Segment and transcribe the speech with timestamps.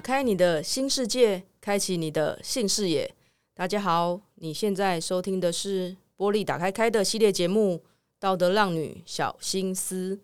[0.00, 3.14] 开你的新世界，开启你的性视野。
[3.54, 7.76] 大家好，你现在收听的是波莉打开开的系列节目
[8.18, 10.16] 《道德浪女小心思》。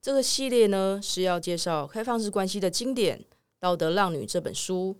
[0.00, 3.18] 这个系列呢是要介绍开放式关系的经典
[3.58, 4.96] 《道德浪女》这本书，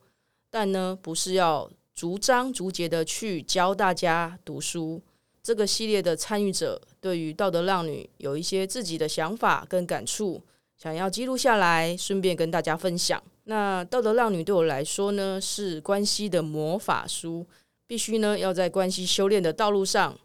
[0.51, 5.01] 但呢不是要逐章逐节的去教大家读书。
[5.41, 10.43] 这个系列的参与者对于《道德浪女》有一些自己的想法跟感触，
[10.77, 13.23] 想要记录下来，顺便跟大家分享。
[13.49, 17.47] 那《道德浪女》对我来说呢，是关系的魔法书，
[17.87, 20.19] 必须呢要在关系修炼的道路上，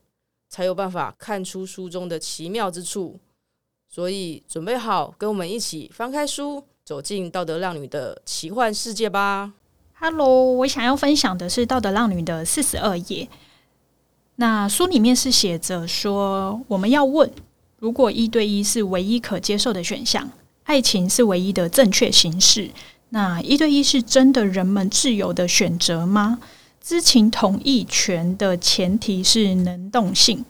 [0.49, 3.19] 才有办法看出书中的奇妙之处。
[3.87, 9.53] 所以，准备好跟我们一起翻开书，走进道德浪女的奇幻世界吧。
[9.93, 13.29] Hello，我想要分享的是《道德浪女》的四十二页。
[14.37, 17.31] 那书里面是写着说，我们要问：
[17.77, 20.31] 如果一对一是唯一可接受的选项，
[20.63, 22.71] 爱情是唯一的正确形式，
[23.13, 26.39] 那一对一是真的人们自由的选择吗？
[26.81, 30.43] 知情同意权的前提是能动性。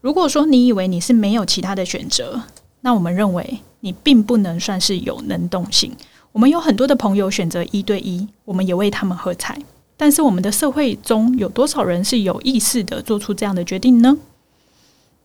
[0.00, 2.42] 如果说你以为你是没有其他的选择，
[2.82, 5.90] 那我们认为你并不能算是有能动性。
[6.32, 9.58] 我们有很多的朋友选择一对一，我们也为他们喝彩。
[9.96, 14.18] 但是我们的社会中有多少人是有意识的做出这样的决定呢？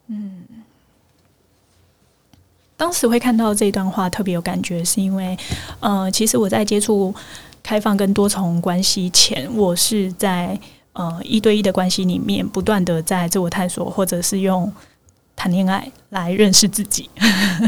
[0.07, 0.43] 嗯，
[2.79, 5.37] 当时会看到这段话特别有感觉，是因为，
[5.81, 7.13] 呃，其实我在接触
[7.61, 10.57] 开放跟多重关系前，我是在
[10.93, 14.71] 呃一对一的关系里面不断的在自我探索，或者是用。
[15.41, 17.09] 谈恋爱来认识自己，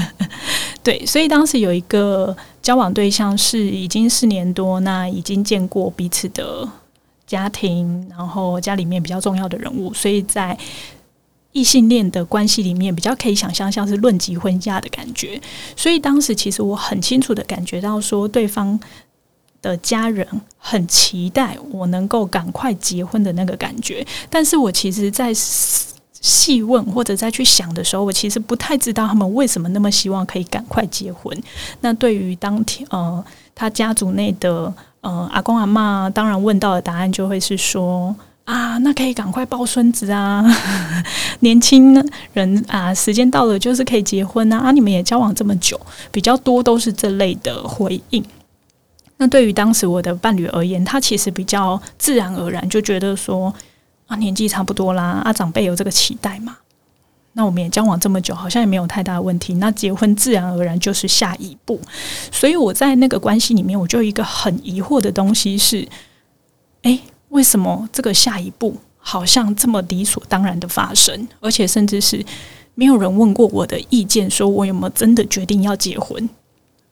[0.84, 6.68] 对，所以当时有一个交往对象是已经四年多，那已经见过彼此的
[7.26, 10.58] 家庭，然后家里面比较重要的人物，所以在
[11.52, 15.42] 异性恋的关系里面比较可以想象像是论及婚嫁的感觉。
[15.76, 18.80] 所以当时其实我很清楚的感觉到说，对方
[19.62, 31.36] 的家人很期待我能够赶快结婚的那个感觉，但是我其实，在细问或者再去想的时候，我其实不太知道他们为什么那么希望可以赶快结婚。
[31.82, 33.24] 那对于当天呃
[33.54, 38.16] 他家族内的呃阿公阿嬷，当然问到的答案就会是说
[38.52, 40.44] 啊，那可以赶快抱孙子啊，
[41.40, 41.94] 年轻
[42.34, 44.58] 人啊，时间到了就是可以结婚啊。
[44.58, 45.80] 啊，你们也交往这么久，
[46.12, 48.24] 比较多都是这类的回应。
[49.18, 53.54] 那对于当时我的伴侣而言，他其实比较自然而然就觉得说。
[54.08, 56.58] 啊，年纪差不多啦，啊，长辈有这个期待嘛？
[57.32, 59.54] 那我们也交往这么久，好像也没有太大的问题。
[59.54, 61.80] 那结婚自然而然就是下一步。
[62.30, 65.88] 所以我在那个关系里面，我就有一个很疑惑的东西是：
[66.82, 67.00] 诶，
[67.32, 71.28] 为什么这个下一步好像这么理所当然的发生？
[71.42, 72.24] 而且甚至是
[72.76, 76.30] 没有人问过我的意见，说我有没有真的决定要结婚，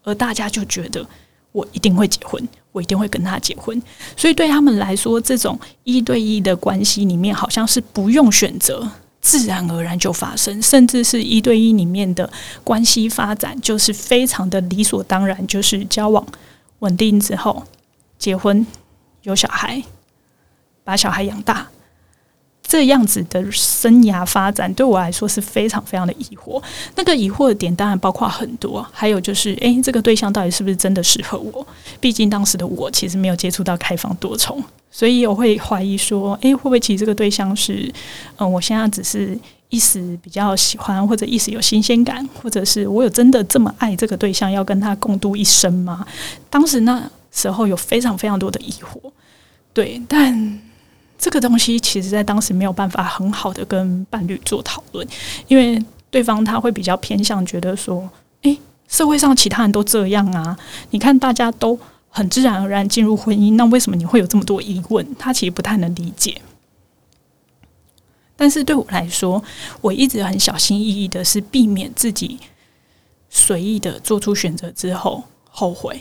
[0.03, 1.05] 而大家就觉得
[1.53, 2.45] 我一定会结婚。
[2.71, 3.81] 我一定会跟他结婚，
[4.15, 8.87] 所以对他们来说，这种一对一的关系里面，好像是不用选择，
[9.19, 12.31] 自然而然就发生，甚至是一对一里面的
[12.63, 16.23] 关系发展，就是非常的理所当然，就是交往
[16.79, 17.63] 稳定之后
[18.19, 18.63] 结婚，
[19.23, 19.81] 有小孩，
[20.89, 21.67] 把小孩养大。
[22.61, 26.61] 这样子的生涯发展对我来说是非常非常的疑惑。
[26.95, 31.65] 那个疑惑的点当然包括很多，还有就是，诶，这个对象到底是不是真的适合我？
[31.99, 37.91] 毕竟当时的我其实没有接触到开放多重，所以我会怀疑说，诶，会不会其实这个对象是，
[38.37, 39.35] 嗯，我现在只是
[39.69, 46.05] 一时比较喜欢，或者一时有新鲜感，或者是我有真的这么爱这个对象，要跟他共度一生吗？
[46.51, 49.11] 当时那时候有非常非常多的疑惑，
[49.73, 50.61] 对，但。
[51.19, 55.05] 这个东西其实，在当时没有办法很好的跟伴侣做讨论，
[55.49, 58.09] 因为对方他会比较偏向觉得说
[58.43, 58.57] ：“诶，
[58.87, 60.57] 社会上其他人都这样啊，
[60.91, 61.77] 你看大家都
[62.07, 66.41] 很自然而然进入婚姻，那为什么你会有这么多疑问？”他其实不太能理解。
[68.37, 69.43] 但是对我来说，
[69.81, 72.39] 我一直很小心翼翼的，是避免自己
[73.29, 75.99] 随意的做出选择之后后悔，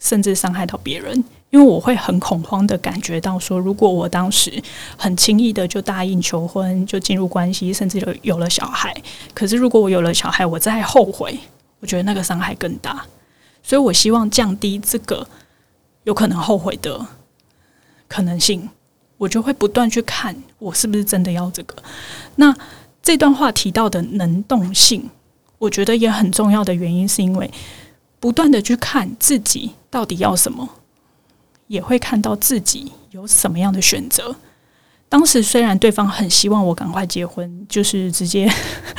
[0.00, 1.22] 甚至伤害到别人。
[1.50, 4.62] 因为我会很恐慌的感觉到说，如果我当时
[4.96, 8.94] 很轻易的就答应求婚，就进入关系，甚至有有了小孩，
[9.32, 11.38] 可是如果我有了小孩，我再后悔，
[11.80, 13.06] 我觉得那个伤害更大。
[13.62, 15.26] 所以我希望降低这个
[16.04, 17.06] 有可能后悔的
[18.06, 18.68] 可能性，
[19.16, 21.76] 我就会不断去看我是不是真的要这个。
[22.34, 22.54] 那
[23.02, 25.08] 这段话提到的能动性，
[25.58, 27.50] 我觉得也很重要的原因，是因为
[28.20, 30.68] 不断的去看自己到底要什么。
[31.66, 34.34] 也会看到自己有什么样的选择。
[35.08, 38.52] 当时虽然对方很希望我赶快结婚，就是直接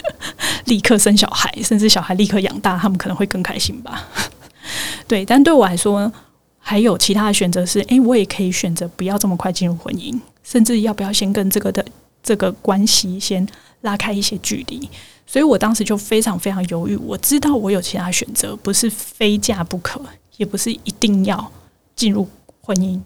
[0.65, 4.07] 立刻生小孩，甚至小孩立刻养大，他们可能会更开心吧。
[5.07, 6.11] 对，但对我来说，
[6.59, 11.85] 还有其他的选择是，诶，我也可以选择不要这么快进入婚姻，甚至要不要先跟这个的
[12.23, 13.45] 这个关系先
[13.81, 14.89] 拉开一些距离。
[15.25, 16.95] 所以我当时就非常非常犹豫。
[16.95, 20.01] 我知道我有其他选择，不是非嫁不可，
[20.37, 21.51] 也不是一定要
[21.97, 22.25] 进入
[22.67, 22.99] 婚姻。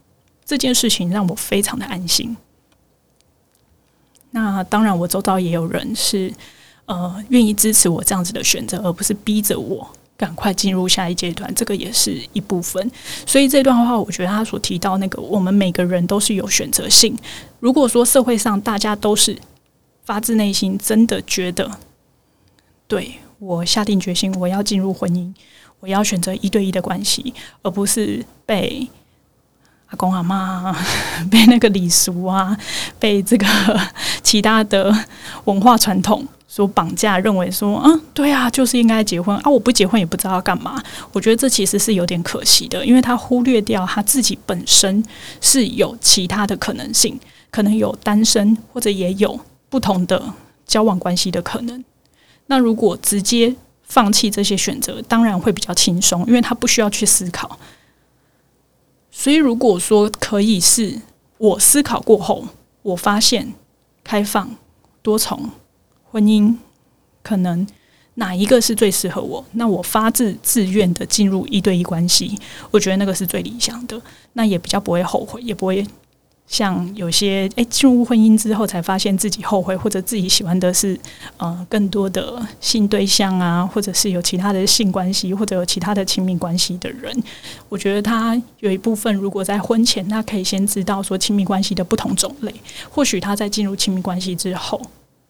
[0.43, 2.35] 这件事情让我非常的安心。
[4.31, 6.33] 那当然，我周遭也有人是
[6.87, 9.87] 呃愿意支持我这样子的选择，而不是逼着我
[10.17, 11.53] 赶快进入下一阶段。
[11.53, 12.91] 这个也是一部分。
[13.25, 17.15] 所以这段话，我觉得他所提到那个，我们每个人都是有选择性。
[17.59, 19.37] 如果说社会上大家都是
[20.03, 21.69] 发自内心真的觉得，
[22.87, 25.33] 对，我下定决心我要进入婚姻，
[25.79, 28.89] 我要选择一对一的关系，而不是被。
[29.91, 30.75] 阿公阿妈
[31.29, 32.57] 被那个礼俗啊，
[32.97, 33.45] 被这个
[34.23, 34.93] 其他的
[35.43, 40.81] 文化传统所绑架，认为说，啊，对啊，就是应该结婚啊，我不结婚也不知道要干嘛。
[41.11, 45.03] 我觉得这其实是有点可惜的，因为他忽略掉他自己本身
[45.39, 49.39] 是有其他的可能性，可能有单身，或者也有
[49.69, 50.21] 不同的
[50.65, 51.83] 交往关系的可能。
[52.47, 53.53] 那如果直接
[53.83, 57.59] 放弃这些选择，当然会比较轻松，因为他不需要去思考。
[59.21, 60.99] 所以，如果说可以是
[61.37, 62.43] 我思考过后，
[62.81, 63.53] 我发现
[64.03, 64.55] 开放
[65.03, 65.51] 多重
[66.09, 66.55] 婚姻
[67.21, 67.67] 可能
[68.15, 72.35] 哪一个是最适合我，那我发自自愿的进入一对一关系，
[72.71, 74.01] 我觉得那个是最理想的，
[74.33, 75.85] 那也比较不会后悔，也不会。
[76.51, 80.99] 像有些诶进入婚姻之后才发现自己后悔，或者自己喜欢的是
[81.37, 87.23] 呃更多的性对象啊，或者是有其他的性关系，或者有其他的亲密关系的人，
[87.69, 92.53] 我觉得他有一部分如果在婚前，他可以先知道说亲密关系的不同种类，
[92.89, 94.81] 或许他在进入亲密关系之后，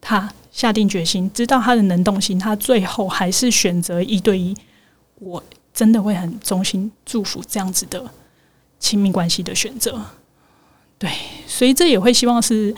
[0.02, 4.58] 他下定决心，知道他的能动性，他最后还是选择一对一，
[5.20, 8.04] 我真的会很衷心祝福这样子的
[8.80, 10.04] 亲密关系的选择。
[11.02, 11.10] 对，
[11.48, 12.72] 所以这也会希望是，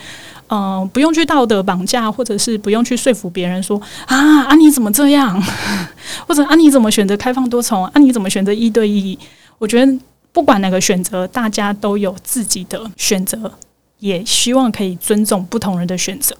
[0.46, 5.38] 嗯、不用去道德绑架，或者是不用去说服别人说啊啊你怎么这样，
[6.26, 9.18] 或者啊你怎么选择开放多重，啊你怎么选择一对一？
[9.58, 9.98] 我觉得
[10.32, 13.52] 不管哪个选择，大家都有自己的选择，
[13.98, 16.34] 也希望可以尊重不同人的选择，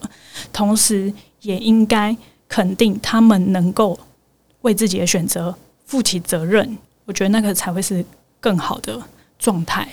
[0.54, 2.16] 同时也应该
[2.48, 3.98] 肯定他们能够
[4.62, 5.54] 为自己的选择
[5.84, 6.78] 负起责任。
[7.04, 8.02] 我觉得那个才会是
[8.40, 8.98] 更好的
[9.38, 9.86] 状态。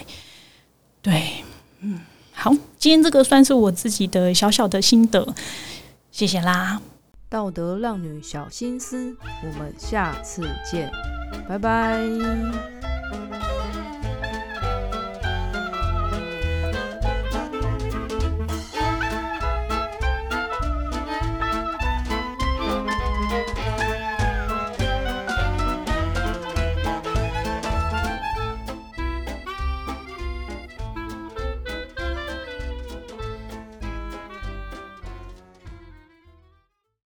[1.01, 1.43] 对。
[1.81, 1.99] 嗯，
[2.31, 5.33] 好，今天这个算是我自己的小小的心得，
[6.11, 6.81] 谢谢啦。
[7.29, 10.91] 道德浪女小心思，我们下次见，
[11.47, 11.99] 拜拜。